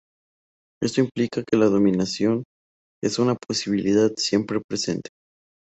Esto 0.81 1.01
implica 1.01 1.43
que 1.43 1.55
la 1.57 1.67
dominación 1.67 2.43
es 3.03 3.19
una 3.19 3.35
posibilidad 3.35 4.09
siempre 4.17 4.59
presente. 4.59 5.11